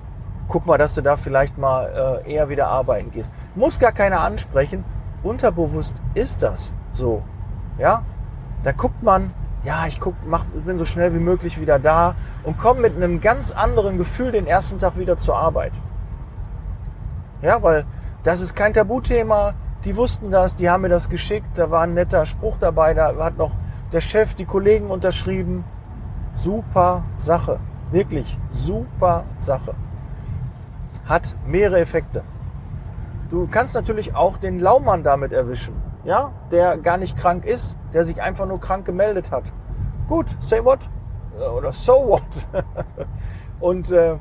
Guck 0.48 0.66
mal, 0.66 0.76
dass 0.76 0.96
du 0.96 1.02
da 1.02 1.16
vielleicht 1.16 1.56
mal 1.56 2.20
äh, 2.26 2.34
eher 2.34 2.48
wieder 2.48 2.66
arbeiten 2.66 3.12
gehst. 3.12 3.30
Muss 3.54 3.78
gar 3.78 3.92
keiner 3.92 4.22
ansprechen. 4.22 4.84
Unterbewusst 5.22 6.02
ist 6.14 6.42
das 6.42 6.74
so, 6.90 7.22
ja, 7.78 8.02
da 8.64 8.72
guckt 8.72 9.02
man, 9.02 9.32
ja, 9.64 9.86
ich 9.86 10.00
guck, 10.00 10.14
mach, 10.26 10.44
bin 10.44 10.76
so 10.76 10.84
schnell 10.84 11.14
wie 11.14 11.20
möglich 11.20 11.60
wieder 11.60 11.78
da 11.78 12.16
und 12.42 12.58
komme 12.58 12.80
mit 12.80 12.96
einem 12.96 13.20
ganz 13.20 13.52
anderen 13.52 13.96
Gefühl 13.96 14.32
den 14.32 14.46
ersten 14.46 14.78
Tag 14.78 14.98
wieder 14.98 15.16
zur 15.18 15.36
Arbeit. 15.36 15.72
Ja, 17.42 17.62
weil 17.62 17.84
das 18.24 18.40
ist 18.40 18.56
kein 18.56 18.72
Tabuthema. 18.72 19.54
Die 19.84 19.96
wussten 19.96 20.30
das, 20.30 20.56
die 20.56 20.68
haben 20.68 20.82
mir 20.82 20.88
das 20.88 21.08
geschickt. 21.08 21.58
Da 21.58 21.70
war 21.70 21.82
ein 21.82 21.94
netter 21.94 22.26
Spruch 22.26 22.56
dabei. 22.58 22.94
Da 22.94 23.14
hat 23.18 23.36
noch 23.36 23.52
der 23.92 24.00
Chef, 24.00 24.34
die 24.34 24.44
Kollegen 24.44 24.88
unterschrieben. 24.88 25.64
Super 26.34 27.04
Sache. 27.16 27.60
Wirklich 27.90 28.38
super 28.50 29.24
Sache. 29.38 29.74
Hat 31.04 31.36
mehrere 31.46 31.80
Effekte. 31.80 32.24
Du 33.30 33.46
kannst 33.48 33.74
natürlich 33.74 34.14
auch 34.14 34.36
den 34.36 34.60
Laumann 34.60 35.02
damit 35.02 35.32
erwischen 35.32 35.91
ja, 36.04 36.32
der 36.50 36.78
gar 36.78 36.96
nicht 36.96 37.16
krank 37.16 37.44
ist, 37.44 37.76
der 37.92 38.04
sich 38.04 38.20
einfach 38.20 38.46
nur 38.46 38.60
krank 38.60 38.84
gemeldet 38.84 39.30
hat. 39.30 39.52
Gut, 40.08 40.36
say 40.40 40.64
what? 40.64 40.88
Äh, 41.38 41.44
oder 41.44 41.72
so 41.72 41.92
what? 41.92 42.24
und 43.60 43.90
äh, 43.90 44.16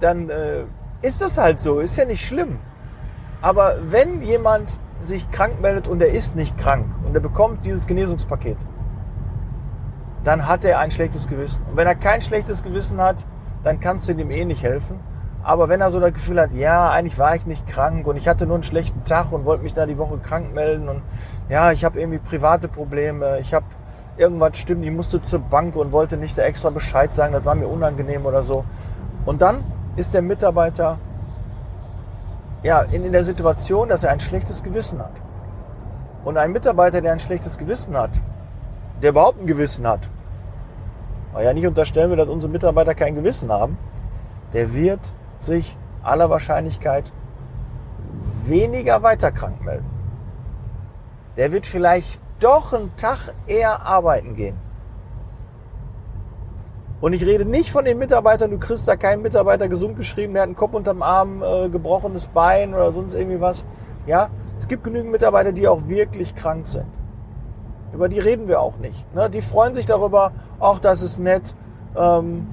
dann 0.00 0.30
äh, 0.30 0.64
ist 1.02 1.22
das 1.22 1.38
halt 1.38 1.60
so, 1.60 1.80
ist 1.80 1.96
ja 1.96 2.04
nicht 2.04 2.24
schlimm. 2.24 2.58
Aber 3.42 3.76
wenn 3.88 4.22
jemand 4.22 4.80
sich 5.02 5.30
krank 5.30 5.60
meldet 5.60 5.88
und 5.88 6.00
er 6.00 6.10
ist 6.10 6.36
nicht 6.36 6.56
krank 6.58 6.86
und 7.04 7.14
er 7.14 7.20
bekommt 7.20 7.64
dieses 7.66 7.86
Genesungspaket, 7.86 8.56
dann 10.24 10.48
hat 10.48 10.64
er 10.64 10.80
ein 10.80 10.90
schlechtes 10.90 11.28
Gewissen. 11.28 11.64
Und 11.66 11.76
wenn 11.76 11.86
er 11.86 11.94
kein 11.94 12.20
schlechtes 12.20 12.62
Gewissen 12.62 13.00
hat, 13.00 13.24
dann 13.62 13.78
kannst 13.78 14.08
du 14.08 14.12
ihm 14.12 14.30
eh 14.30 14.44
nicht 14.44 14.62
helfen. 14.62 14.98
Aber 15.46 15.68
wenn 15.68 15.80
er 15.80 15.92
so 15.92 16.00
das 16.00 16.12
Gefühl 16.12 16.40
hat, 16.40 16.52
ja, 16.54 16.90
eigentlich 16.90 17.20
war 17.20 17.36
ich 17.36 17.46
nicht 17.46 17.68
krank 17.68 18.04
und 18.08 18.16
ich 18.16 18.26
hatte 18.26 18.46
nur 18.46 18.56
einen 18.56 18.64
schlechten 18.64 19.04
Tag 19.04 19.30
und 19.30 19.44
wollte 19.44 19.62
mich 19.62 19.72
da 19.72 19.86
die 19.86 19.96
Woche 19.96 20.18
krank 20.18 20.52
melden 20.52 20.88
und 20.88 21.02
ja, 21.48 21.70
ich 21.70 21.84
habe 21.84 22.00
irgendwie 22.00 22.18
private 22.18 22.66
Probleme, 22.66 23.38
ich 23.38 23.54
habe 23.54 23.64
irgendwas 24.16 24.58
stimmt, 24.58 24.84
ich 24.84 24.90
musste 24.90 25.20
zur 25.20 25.38
Bank 25.38 25.76
und 25.76 25.92
wollte 25.92 26.16
nicht 26.16 26.36
da 26.36 26.42
extra 26.42 26.70
Bescheid 26.70 27.14
sagen, 27.14 27.32
das 27.32 27.44
war 27.44 27.54
mir 27.54 27.68
unangenehm 27.68 28.26
oder 28.26 28.42
so. 28.42 28.64
Und 29.24 29.40
dann 29.40 29.62
ist 29.94 30.14
der 30.14 30.22
Mitarbeiter 30.22 30.98
ja, 32.64 32.82
in, 32.82 33.04
in 33.04 33.12
der 33.12 33.22
Situation, 33.22 33.88
dass 33.88 34.02
er 34.02 34.10
ein 34.10 34.18
schlechtes 34.18 34.64
Gewissen 34.64 34.98
hat. 34.98 35.12
Und 36.24 36.38
ein 36.38 36.50
Mitarbeiter, 36.50 37.00
der 37.00 37.12
ein 37.12 37.20
schlechtes 37.20 37.56
Gewissen 37.56 37.96
hat, 37.96 38.10
der 39.00 39.10
überhaupt 39.10 39.40
ein 39.40 39.46
Gewissen 39.46 39.86
hat, 39.86 40.08
weil 41.32 41.44
ja 41.44 41.52
nicht 41.52 41.68
unterstellen 41.68 42.10
wir, 42.10 42.16
dass 42.16 42.26
unsere 42.26 42.50
Mitarbeiter 42.50 42.96
kein 42.96 43.14
Gewissen 43.14 43.52
haben, 43.52 43.78
der 44.52 44.74
wird 44.74 45.12
sich 45.40 45.76
aller 46.02 46.30
Wahrscheinlichkeit 46.30 47.12
weniger 48.44 49.02
weiter 49.02 49.32
krank 49.32 49.62
melden. 49.62 49.90
Der 51.36 51.52
wird 51.52 51.66
vielleicht 51.66 52.20
doch 52.40 52.72
einen 52.72 52.94
Tag 52.96 53.34
eher 53.46 53.86
arbeiten 53.86 54.36
gehen. 54.36 54.56
Und 57.00 57.12
ich 57.12 57.26
rede 57.26 57.44
nicht 57.44 57.70
von 57.70 57.84
den 57.84 57.98
Mitarbeitern, 57.98 58.50
du 58.50 58.58
kriegst 58.58 58.88
da 58.88 58.96
keinen 58.96 59.20
Mitarbeiter 59.20 59.68
gesund 59.68 59.96
geschrieben, 59.96 60.32
der 60.32 60.42
hat 60.42 60.48
einen 60.48 60.56
Kopf 60.56 60.72
unterm 60.72 61.02
Arm, 61.02 61.42
äh, 61.42 61.68
gebrochenes 61.68 62.28
Bein 62.28 62.72
oder 62.72 62.92
sonst 62.92 63.14
irgendwie 63.14 63.40
was. 63.40 63.66
Ja, 64.06 64.30
es 64.58 64.66
gibt 64.66 64.84
genügend 64.84 65.12
Mitarbeiter, 65.12 65.52
die 65.52 65.68
auch 65.68 65.88
wirklich 65.88 66.34
krank 66.34 66.66
sind. 66.66 66.86
Über 67.92 68.08
die 68.08 68.18
reden 68.18 68.48
wir 68.48 68.60
auch 68.60 68.78
nicht. 68.78 69.14
Ne? 69.14 69.28
Die 69.28 69.42
freuen 69.42 69.74
sich 69.74 69.84
darüber, 69.84 70.32
ach, 70.58 70.78
das 70.78 71.02
ist 71.02 71.18
nett. 71.18 71.54
Ähm, 71.96 72.46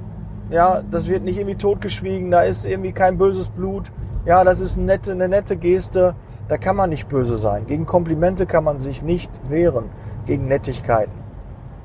ja, 0.54 0.84
das 0.84 1.08
wird 1.08 1.24
nicht 1.24 1.40
irgendwie 1.40 1.58
totgeschwiegen, 1.58 2.30
da 2.30 2.42
ist 2.42 2.66
irgendwie 2.66 2.92
kein 2.92 3.18
böses 3.18 3.50
Blut. 3.50 3.92
Ja, 4.24 4.44
das 4.44 4.60
ist 4.60 4.78
eine 4.78 4.86
nette, 4.86 5.12
eine 5.12 5.28
nette 5.28 5.58
Geste. 5.58 6.14
Da 6.48 6.58
kann 6.58 6.76
man 6.76 6.92
nicht 6.92 7.08
böse 7.08 7.38
sein. 7.38 7.66
Gegen 7.66 7.88
Komplimente 7.88 8.46
kann 8.46 8.64
man 8.64 8.80
sich 8.80 9.02
nicht 9.02 9.32
wehren. 9.50 9.90
Gegen 10.28 10.48
Nettigkeiten. 10.48 11.14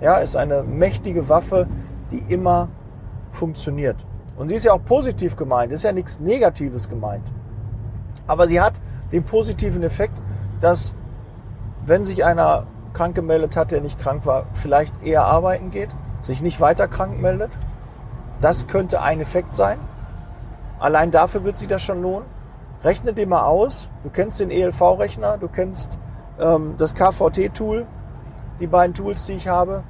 Ja, 0.02 0.16
ist 0.16 0.36
eine 0.36 0.64
mächtige 0.64 1.30
Waffe, 1.30 1.66
die 2.10 2.22
immer 2.28 2.68
funktioniert. 3.30 3.96
Und 4.36 4.48
sie 4.48 4.56
ist 4.56 4.66
ja 4.66 4.72
auch 4.72 4.84
positiv 4.84 5.34
gemeint, 5.34 5.72
ist 5.72 5.84
ja 5.84 5.92
nichts 5.92 6.20
Negatives 6.20 6.90
gemeint. 6.90 7.24
Aber 8.26 8.48
sie 8.48 8.60
hat 8.60 8.82
den 9.12 9.24
positiven 9.24 9.82
Effekt, 9.82 10.20
dass 10.60 10.94
wenn 11.86 12.04
sich 12.04 12.22
einer 12.22 12.66
krank 12.92 13.14
gemeldet 13.14 13.56
hat, 13.56 13.70
der 13.70 13.80
nicht 13.80 13.98
krank 13.98 14.26
war, 14.26 14.44
vielleicht 14.52 14.92
eher 15.02 15.24
arbeiten 15.24 15.70
geht, 15.70 15.88
sich 16.20 16.42
nicht 16.42 16.60
weiter 16.60 16.86
krank 16.86 17.18
meldet. 17.20 17.50
Das 18.40 18.66
könnte 18.66 19.02
ein 19.02 19.20
Effekt 19.20 19.56
sein. 19.56 19.78
Allein 20.78 21.10
dafür 21.10 21.44
wird 21.44 21.56
sich 21.56 21.68
das 21.68 21.82
schon 21.82 22.02
lohnen. 22.02 22.26
Rechne 22.82 23.12
dir 23.12 23.26
mal 23.26 23.42
aus. 23.42 23.90
Du 24.04 24.10
kennst 24.10 24.38
den 24.38 24.50
ELV-Rechner, 24.50 25.38
du 25.38 25.48
kennst 25.48 25.98
ähm, 26.40 26.74
das 26.76 26.94
KVT-Tool, 26.94 27.86
die 28.60 28.66
beiden 28.68 28.94
Tools, 28.94 29.24
die 29.24 29.32
ich 29.32 29.48
habe. 29.48 29.82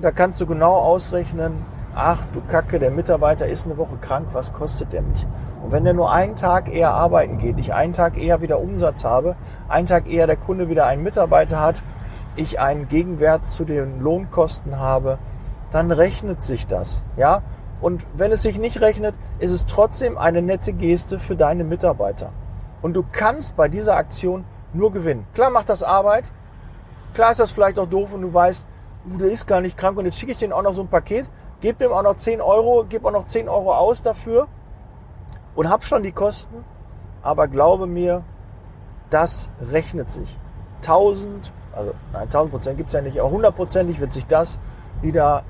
Da 0.00 0.12
kannst 0.12 0.40
du 0.40 0.46
genau 0.46 0.74
ausrechnen, 0.74 1.64
ach 1.94 2.24
du 2.32 2.40
Kacke, 2.40 2.78
der 2.78 2.90
Mitarbeiter 2.90 3.46
ist 3.46 3.66
eine 3.66 3.76
Woche 3.76 3.96
krank, 4.00 4.28
was 4.32 4.52
kostet 4.52 4.92
der 4.92 5.02
mich? 5.02 5.26
Und 5.62 5.72
wenn 5.72 5.84
der 5.84 5.92
nur 5.92 6.12
einen 6.12 6.36
Tag 6.36 6.72
eher 6.72 6.92
arbeiten 6.94 7.38
geht, 7.38 7.58
ich 7.58 7.74
einen 7.74 7.92
Tag 7.92 8.16
eher 8.16 8.40
wieder 8.40 8.60
Umsatz 8.60 9.04
habe, 9.04 9.36
einen 9.68 9.86
Tag 9.86 10.08
eher 10.08 10.26
der 10.26 10.36
Kunde 10.36 10.68
wieder 10.68 10.86
einen 10.86 11.02
Mitarbeiter 11.02 11.60
hat, 11.60 11.82
ich 12.36 12.60
einen 12.60 12.88
Gegenwert 12.88 13.44
zu 13.44 13.64
den 13.64 14.00
Lohnkosten 14.00 14.78
habe, 14.78 15.18
dann 15.70 15.90
rechnet 15.90 16.42
sich 16.42 16.66
das, 16.66 17.02
ja? 17.16 17.42
Und 17.82 18.06
wenn 18.16 18.30
es 18.30 18.42
sich 18.42 18.58
nicht 18.58 18.80
rechnet, 18.80 19.16
ist 19.40 19.50
es 19.50 19.66
trotzdem 19.66 20.16
eine 20.16 20.40
nette 20.40 20.72
Geste 20.72 21.18
für 21.18 21.34
deine 21.34 21.64
Mitarbeiter. 21.64 22.32
Und 22.80 22.94
du 22.94 23.04
kannst 23.10 23.56
bei 23.56 23.68
dieser 23.68 23.96
Aktion 23.96 24.44
nur 24.72 24.92
gewinnen. 24.92 25.26
Klar 25.34 25.50
macht 25.50 25.68
das 25.68 25.82
Arbeit, 25.82 26.32
klar 27.12 27.32
ist 27.32 27.40
das 27.40 27.50
vielleicht 27.50 27.78
auch 27.80 27.86
doof 27.86 28.14
und 28.14 28.22
du 28.22 28.32
weißt, 28.32 28.66
uh, 29.12 29.18
der 29.18 29.28
ist 29.28 29.46
gar 29.46 29.60
nicht 29.60 29.76
krank 29.76 29.98
und 29.98 30.04
jetzt 30.06 30.18
schicke 30.18 30.32
ich 30.32 30.38
den 30.38 30.52
auch 30.52 30.62
noch 30.62 30.72
so 30.72 30.80
ein 30.80 30.88
Paket, 30.88 31.28
gebe 31.60 31.84
dem 31.84 31.92
auch 31.92 32.04
noch 32.04 32.16
10 32.16 32.40
Euro, 32.40 32.84
gebe 32.88 33.06
auch 33.08 33.12
noch 33.12 33.24
10 33.24 33.48
Euro 33.48 33.74
aus 33.74 34.00
dafür 34.00 34.46
und 35.56 35.68
hab 35.68 35.84
schon 35.84 36.04
die 36.04 36.12
Kosten. 36.12 36.64
Aber 37.20 37.48
glaube 37.48 37.86
mir, 37.86 38.24
das 39.10 39.50
rechnet 39.60 40.10
sich. 40.10 40.38
1000, 40.78 41.52
also 41.72 41.92
nein, 42.12 42.22
1000 42.22 42.52
Prozent 42.52 42.76
gibt 42.76 42.88
es 42.88 42.94
ja 42.94 43.02
nicht, 43.02 43.18
aber 43.18 43.30
hundertprozentig 43.30 44.00
wird 44.00 44.12
sich 44.12 44.26
das 44.26 44.58
wieder 45.00 45.44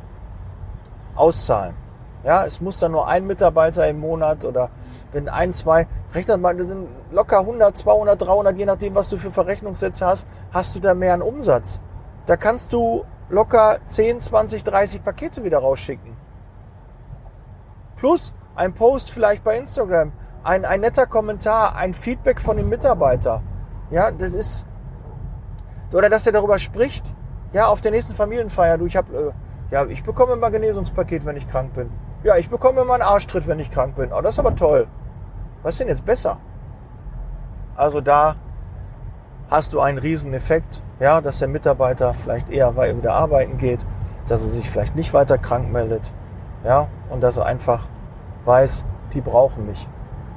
auszahlen. 1.14 1.81
Ja, 2.24 2.44
es 2.44 2.60
muss 2.60 2.78
dann 2.78 2.92
nur 2.92 3.08
ein 3.08 3.26
Mitarbeiter 3.26 3.88
im 3.88 3.98
Monat 3.98 4.44
oder 4.44 4.70
wenn 5.12 5.28
ein, 5.28 5.52
zwei, 5.52 5.86
rechnet 6.14 6.40
mal, 6.40 6.56
das 6.56 6.68
sind 6.68 6.88
locker 7.10 7.40
100, 7.40 7.76
200, 7.76 8.20
300, 8.20 8.56
je 8.56 8.64
nachdem, 8.64 8.94
was 8.94 9.08
du 9.10 9.16
für 9.16 9.30
Verrechnungssätze 9.30 10.06
hast, 10.06 10.26
hast 10.52 10.74
du 10.74 10.80
da 10.80 10.94
mehr 10.94 11.14
an 11.14 11.22
Umsatz. 11.22 11.80
Da 12.26 12.36
kannst 12.36 12.72
du 12.72 13.04
locker 13.28 13.78
10, 13.86 14.20
20, 14.20 14.62
30 14.64 15.04
Pakete 15.04 15.44
wieder 15.44 15.58
rausschicken. 15.58 16.16
Plus 17.96 18.32
ein 18.54 18.72
Post 18.74 19.10
vielleicht 19.10 19.44
bei 19.44 19.56
Instagram, 19.56 20.12
ein, 20.44 20.64
ein 20.64 20.80
netter 20.80 21.06
Kommentar, 21.06 21.76
ein 21.76 21.94
Feedback 21.94 22.40
von 22.40 22.56
dem 22.56 22.68
Mitarbeiter. 22.68 23.42
Ja, 23.90 24.10
das 24.10 24.32
ist. 24.32 24.66
Oder 25.92 26.08
dass 26.08 26.26
er 26.26 26.32
darüber 26.32 26.58
spricht. 26.58 27.14
Ja, 27.52 27.66
auf 27.66 27.80
der 27.82 27.90
nächsten 27.90 28.14
Familienfeier, 28.14 28.78
du, 28.78 28.86
ich 28.86 28.96
habe, 28.96 29.14
äh, 29.14 29.32
ja, 29.72 29.84
ich 29.86 30.02
bekomme 30.02 30.32
immer 30.32 30.50
Genesungspaket, 30.50 31.26
wenn 31.26 31.36
ich 31.36 31.46
krank 31.48 31.74
bin. 31.74 31.90
Ja, 32.24 32.36
ich 32.36 32.48
bekomme 32.48 32.82
immer 32.82 32.94
einen 32.94 33.02
Arschtritt, 33.02 33.48
wenn 33.48 33.58
ich 33.58 33.70
krank 33.70 33.96
bin. 33.96 34.12
Oh, 34.12 34.20
das 34.20 34.34
ist 34.34 34.38
aber 34.38 34.54
toll. 34.54 34.86
Was 35.62 35.74
ist 35.74 35.80
denn 35.80 35.88
jetzt 35.88 36.04
besser? 36.04 36.38
Also 37.74 38.00
da 38.00 38.36
hast 39.50 39.72
du 39.72 39.80
einen 39.80 39.98
riesen 39.98 40.32
Effekt, 40.32 40.82
ja, 41.00 41.20
dass 41.20 41.40
der 41.40 41.48
Mitarbeiter 41.48 42.14
vielleicht 42.14 42.48
eher 42.48 42.76
wieder 42.76 43.14
arbeiten 43.14 43.58
geht, 43.58 43.84
dass 44.28 44.42
er 44.42 44.50
sich 44.50 44.70
vielleicht 44.70 44.94
nicht 44.94 45.12
weiter 45.14 45.36
krank 45.36 45.72
meldet, 45.72 46.12
ja, 46.64 46.88
und 47.10 47.22
dass 47.22 47.38
er 47.38 47.46
einfach 47.46 47.88
weiß, 48.44 48.84
die 49.14 49.20
brauchen 49.20 49.66
mich. 49.66 49.88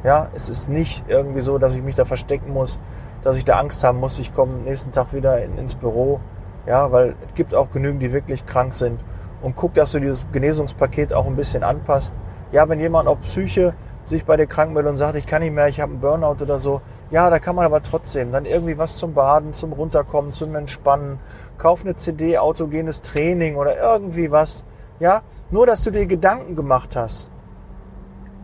Ja, 0.04 0.30
es 0.34 0.50
ist 0.50 0.70
nicht 0.70 1.06
irgendwie 1.08 1.40
so, 1.40 1.58
dass 1.58 1.76
ich 1.76 1.84
mich 1.84 1.96
da 1.96 2.06
verstecken 2.06 2.52
muss, 2.52 2.80
dass 3.22 3.38
ich 3.38 3.46
da 3.46 3.60
Angst 3.60 3.84
haben 3.84 4.00
muss, 4.00 4.20
ich 4.20 4.34
komme 4.34 4.54
nächsten 4.60 4.92
Tag 4.92 5.14
wieder 5.14 5.44
in, 5.44 5.58
ins 5.58 5.76
Büro, 5.76 6.20
ja, 6.66 6.92
weil 6.92 7.16
es 7.28 7.34
gibt 7.36 7.54
auch 7.54 7.70
genügend, 7.70 8.02
die 8.02 8.12
wirklich 8.12 8.46
krank 8.46 8.74
sind 8.74 9.04
und 9.46 9.56
guck, 9.56 9.76
dass 9.76 9.92
du 9.92 10.00
dieses 10.00 10.26
Genesungspaket 10.32 11.14
auch 11.14 11.28
ein 11.28 11.36
bisschen 11.36 11.64
anpasst. 11.64 12.14
Ja, 12.52 12.68
wenn 12.68 12.80
jemand 12.80 13.08
auf 13.08 13.22
Psyche 13.22 13.76
sich 14.04 14.26
bei 14.26 14.38
der 14.38 14.48
Krankmeldung 14.48 14.94
und 14.94 14.98
sagt, 14.98 15.18
ich 15.18 15.28
kann 15.28 15.44
nicht 15.44 15.54
mehr, 15.54 15.68
ich 15.68 15.80
habe 15.80 15.92
einen 15.92 16.02
Burnout 16.02 16.42
oder 16.42 16.58
so, 16.58 16.82
ja, 17.12 17.30
da 17.30 17.38
kann 17.38 17.56
man 17.56 17.64
aber 17.64 17.84
trotzdem 17.84 18.32
dann 18.32 18.46
irgendwie 18.46 18.80
was 18.80 18.98
zum 18.98 19.14
Baden, 19.14 19.54
zum 19.54 19.72
Runterkommen, 19.72 20.34
zum 20.34 20.56
Entspannen, 20.56 21.20
kauf 21.60 21.84
eine 21.84 21.96
CD, 21.96 22.40
autogenes 22.40 23.04
Training 23.04 23.56
oder 23.56 23.78
irgendwie 23.80 24.32
was. 24.32 24.64
Ja, 25.00 25.22
nur, 25.52 25.68
dass 25.68 25.84
du 25.84 25.92
dir 25.92 26.08
Gedanken 26.08 26.56
gemacht 26.56 26.96
hast. 26.96 27.30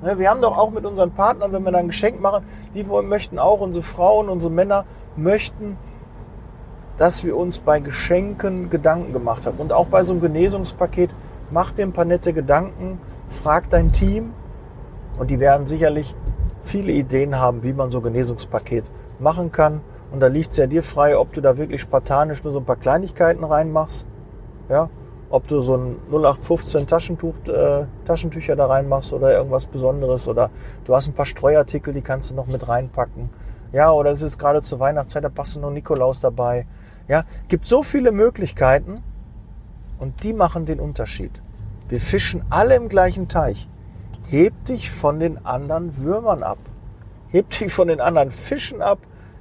Ne, 0.04 0.20
wir 0.20 0.30
haben 0.30 0.42
doch 0.42 0.56
auch 0.56 0.70
mit 0.70 0.86
unseren 0.86 1.12
Partnern, 1.12 1.52
wenn 1.52 1.64
wir 1.64 1.72
dann 1.72 1.82
ein 1.82 1.88
Geschenk 1.88 2.22
machen, 2.22 2.46
die 2.76 2.84
möchten 2.84 3.40
auch, 3.40 3.60
unsere 3.60 3.84
Frauen, 3.84 4.30
unsere 4.30 4.54
Männer 4.54 4.86
möchten, 5.16 5.78
dass 6.98 7.24
wir 7.24 7.36
uns 7.38 7.60
bei 7.60 7.80
Geschenken 7.80 8.70
Gedanken 8.70 9.14
gemacht 9.14 9.46
haben. 9.46 9.58
Und 9.58 9.74
auch 9.74 9.88
bei 9.88 10.04
so 10.04 10.14
einem 10.14 10.22
Genesungspaket, 10.22 11.16
mach 11.50 11.72
dir 11.72 11.84
ein 11.84 11.94
paar 11.94 12.06
nette 12.06 12.34
Gedanken, 12.34 13.00
frag 13.28 13.70
dein 13.70 13.92
Team, 13.92 14.34
und 15.18 15.30
die 15.30 15.40
werden 15.40 15.68
sicherlich 15.68 16.16
viele 16.64 16.92
Ideen 16.92 17.40
haben, 17.40 17.64
wie 17.64 17.74
man 17.74 17.92
so 17.92 18.00
ein 18.00 18.04
Genesungspaket 18.04 18.90
machen 19.20 19.52
kann. 19.52 19.82
Und 20.12 20.20
da 20.20 20.28
liegt 20.28 20.52
es 20.52 20.58
ja 20.58 20.68
dir 20.68 20.84
frei, 20.84 21.18
ob 21.18 21.34
du 21.34 21.42
da 21.42 21.58
wirklich 21.58 21.82
spartanisch 21.82 22.44
nur 22.44 22.54
so 22.54 22.60
ein 22.60 22.66
paar 22.66 22.76
Kleinigkeiten 22.76 23.44
reinmachst. 23.44 24.06
Ja, 24.70 24.90
ob 25.30 25.48
du 25.48 25.62
so 25.62 25.76
ein 25.76 25.98
0815 26.10 26.88
Taschentuch, 26.88 27.36
äh, 27.48 27.86
Taschentücher 28.06 28.56
da 28.56 28.68
reinmachst 28.68 29.14
oder 29.14 29.34
irgendwas 29.34 29.66
Besonderes 29.66 30.28
oder 30.28 30.50
du 30.86 30.96
hast 30.96 31.08
ein 31.08 31.14
paar 31.14 31.26
Streuartikel, 31.26 31.94
die 31.94 32.02
kannst 32.02 32.32
du 32.32 32.36
noch 32.36 32.48
mit 32.48 32.68
reinpacken. 32.68 33.30
Ja, 33.72 33.92
oder 33.92 34.12
es 34.12 34.22
ist 34.22 34.38
gerade 34.38 34.62
zur 34.62 34.80
Weihnachtszeit, 34.80 35.24
da 35.24 35.30
passt 35.30 35.58
noch 35.58 35.72
Nikolaus 35.72 36.20
dabei. 36.20 36.66
Ja, 37.08 37.24
gibt 37.48 37.66
so 37.66 37.84
viele 37.84 38.12
Möglichkeiten 38.12 39.04
und 40.00 40.24
die 40.24 40.34
machen 40.34 40.66
den 40.66 40.80
Unterschied. 40.80 41.42
Wir 41.88 42.02
fischen 42.02 42.44
alle 42.50 42.76
im 42.76 42.90
gleichen 42.90 43.28
Teich. 43.28 43.70
Heb 44.28 44.66
dich 44.66 44.92
von 44.92 45.20
den 45.20 45.46
anderen 45.46 45.98
Würmern 45.98 46.44
ab. 46.44 46.58
Heb 47.30 47.50
dich 47.50 47.74
von 47.74 47.88
den 47.88 48.00
anderen 48.00 48.32
Fischen 48.32 48.82
ab. 48.82 49.00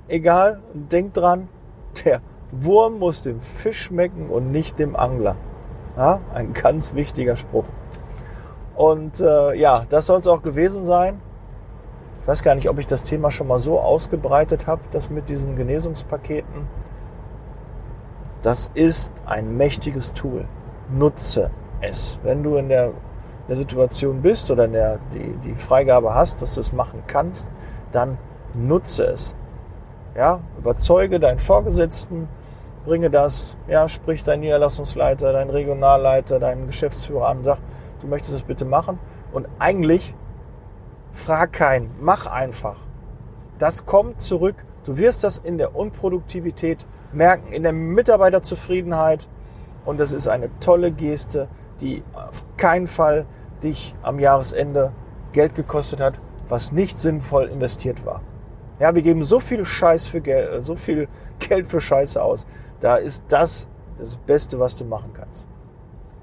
Egal, 0.09 0.61
denk 0.75 1.15
dran, 1.15 1.49
der 2.05 2.21
Wurm 2.53 2.99
muss 2.99 3.23
dem 3.23 3.41
Fisch 3.41 3.83
schmecken 3.83 4.29
und 4.29 4.51
nicht 4.51 4.79
dem 4.79 4.97
Angler. 4.97 5.37
Ja, 5.97 6.21
ein 6.35 6.53
ganz 6.53 6.95
wichtiger 6.95 7.37
Spruch. 7.37 7.67
Und 8.75 9.21
äh, 9.21 9.55
ja, 9.55 9.85
das 9.89 10.07
soll 10.07 10.21
es 10.21 10.27
auch 10.27 10.43
gewesen 10.43 10.85
sein. 10.85 11.21
Ich 12.23 12.29
weiß 12.29 12.43
gar 12.43 12.55
nicht, 12.55 12.69
ob 12.69 12.79
ich 12.79 12.87
das 12.87 13.05
Thema 13.05 13.31
schon 13.31 13.47
mal 13.47 13.59
so 13.59 13.81
ausgebreitet 13.81 14.67
habe, 14.67 14.83
das 14.91 15.11
mit 15.11 15.29
diesen 15.29 15.57
Genesungspaketen. 15.57 16.69
Das 18.43 18.71
ist 18.75 19.13
ein 19.27 19.57
mächtiges 19.57 20.13
Tool. 20.13 20.47
Nutze 20.91 21.51
es. 21.81 22.19
Wenn 22.23 22.43
du 22.43 22.57
in 22.57 22.69
der 22.69 22.93
der 23.51 23.57
Situation 23.57 24.23
bist 24.23 24.49
oder 24.53 24.67
in 24.67 24.73
der, 24.73 25.01
die, 25.13 25.37
die 25.45 25.55
Freigabe 25.57 26.15
hast, 26.15 26.41
dass 26.41 26.55
du 26.55 26.61
es 26.61 26.73
machen 26.73 27.03
kannst, 27.09 27.51
dann 27.91 28.17
nutze 28.55 29.03
es. 29.03 29.35
Ja, 30.17 30.41
überzeuge 30.57 31.19
deinen 31.19 31.41
Vorgesetzten, 31.41 32.29
bringe 32.85 33.11
das, 33.11 33.57
ja, 33.67 33.89
sprich 33.89 34.23
deinen 34.23 34.41
Niederlassungsleiter, 34.41 35.33
deinen 35.33 35.51
Regionalleiter, 35.51 36.39
deinen 36.39 36.69
Geschäftsführer 36.69 37.27
an, 37.27 37.43
sag, 37.43 37.59
du 38.01 38.07
möchtest 38.07 38.35
es 38.35 38.45
bitte 38.45 38.65
machen. 38.65 39.01
Und 39.33 39.49
eigentlich 39.59 40.15
frag 41.13 41.53
keinen, 41.53 41.91
mach 42.01 42.27
einfach. 42.27 42.77
Das 43.59 43.85
kommt 43.87 44.23
zurück. 44.23 44.65
Du 44.85 44.97
wirst 44.97 45.25
das 45.25 45.39
in 45.39 45.59
der 45.59 45.77
Unproduktivität 45.77 46.87
merken, 47.13 47.53
in 47.53 47.63
der 47.63 47.73
Mitarbeiterzufriedenheit. 47.73 49.29
Und 49.85 50.01
das 50.01 50.13
ist 50.13 50.29
eine 50.29 50.51
tolle 50.61 50.93
Geste, 50.93 51.49
die 51.81 52.03
auf 52.13 52.45
keinen 52.57 52.87
Fall 52.87 53.27
dich 53.63 53.95
am 54.03 54.19
Jahresende 54.19 54.93
Geld 55.33 55.55
gekostet 55.55 56.01
hat, 56.01 56.21
was 56.49 56.73
nicht 56.73 56.99
sinnvoll 56.99 57.49
investiert 57.49 58.05
war. 58.05 58.23
Ja, 58.79 58.95
wir 58.95 59.03
geben 59.03 59.23
so 59.23 59.41
viel 59.41 59.65
Scheiß 59.65 60.09
für 60.09 60.23
Geld, 60.23 60.51
äh, 60.51 60.63
so 60.63 60.75
viel 60.75 61.09
Geld 61.39 61.67
für 61.67 61.81
Scheiße 61.81 62.23
aus. 62.23 62.47
Da 62.81 62.97
ist 62.97 63.25
das 63.29 63.69
das 63.99 64.17
Beste, 64.17 64.59
was 64.59 64.77
du 64.77 64.85
machen 64.87 65.13
kannst. 65.13 65.47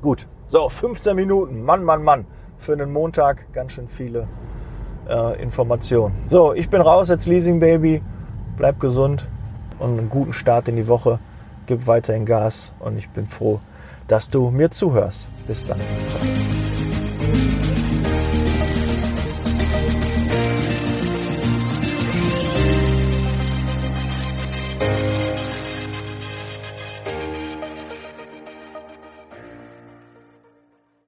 Gut. 0.02 0.28
So, 0.48 0.68
15 0.68 1.16
Minuten. 1.16 1.64
Mann, 1.64 1.84
Mann, 1.84 2.04
Mann. 2.04 2.26
Für 2.58 2.74
einen 2.74 2.92
Montag 2.92 3.52
ganz 3.54 3.74
schön 3.74 3.88
viele 3.88 4.28
äh, 5.10 5.42
Informationen. 5.42 6.16
So, 6.30 6.54
ich 6.54 6.70
bin 6.70 6.82
raus 6.82 7.10
als 7.10 7.26
Leasing 7.28 7.60
Baby. 7.60 8.02
Bleib 8.58 8.80
gesund 8.80 9.28
und 9.80 9.98
einen 9.98 10.10
guten 10.10 10.34
Start 10.34 10.68
in 10.68 10.76
die 10.76 10.88
Woche. 10.88 11.20
Gib 11.66 11.88
weiterhin 11.88 12.26
Gas 12.26 12.72
und 12.80 12.98
ich 12.98 13.10
bin 13.10 13.28
froh, 13.28 13.60
dass 14.08 14.30
du 14.30 14.50
mir 14.50 14.72
zuhörst. 14.72 15.28
Bis 15.48 15.66
dann. 15.66 15.80
Ciao. 16.10 16.37